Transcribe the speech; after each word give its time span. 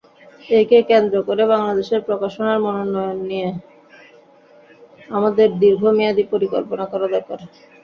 একে 0.53 0.79
কেন্দ্র 0.89 1.15
করে 1.27 1.43
বাংলাদেশের 1.51 2.01
প্রকাশনার 2.07 2.57
মানোন্নয়ন 2.65 3.19
নিয়ে 3.29 3.49
আমাদের 5.09 5.47
দীর্ঘমেয়াদি 5.61 6.23
পরিকল্পনা 6.33 6.85
করা 6.91 7.07
দরকার। 7.07 7.39